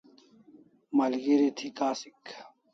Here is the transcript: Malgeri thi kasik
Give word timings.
Malgeri 0.97 1.49
thi 1.57 1.67
kasik 1.77 2.21